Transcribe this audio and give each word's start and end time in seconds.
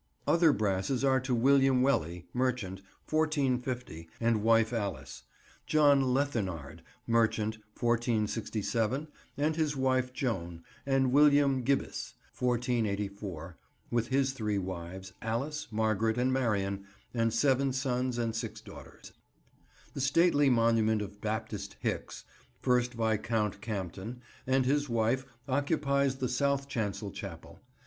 Other 0.25 0.51
brasses 0.51 1.03
are 1.03 1.19
to 1.19 1.35
William 1.35 1.83
Welley, 1.83 2.25
merchant, 2.33 2.81
1450, 3.07 4.09
and 4.19 4.41
wife 4.41 4.73
Alice; 4.73 5.21
John 5.67 6.01
Lethenard, 6.11 6.81
merchant, 7.05 7.59
1467, 7.79 9.07
and 9.37 9.55
his 9.55 9.77
wife 9.77 10.11
Joan; 10.11 10.63
and 10.87 11.11
William 11.11 11.61
Gybbys, 11.63 12.13
1484, 12.35 13.59
with 13.91 14.07
his 14.07 14.33
three 14.33 14.57
wives, 14.57 15.13
Alice, 15.21 15.67
Margaret 15.69 16.17
and 16.17 16.33
Marion, 16.33 16.83
and 17.13 17.31
seven 17.31 17.71
sons 17.71 18.17
and 18.17 18.35
six 18.35 18.59
daughters. 18.59 19.13
The 19.93 20.01
stately 20.01 20.49
monument 20.49 21.03
of 21.03 21.21
Baptist 21.21 21.75
Hicks, 21.79 22.25
first 22.59 22.95
Viscount 22.95 23.61
Campden, 23.61 24.21
and 24.47 24.65
his 24.65 24.89
wife 24.89 25.27
occupies 25.47 26.15
the 26.15 26.27
south 26.27 26.67
chancel 26.67 27.11
chapel. 27.11 27.61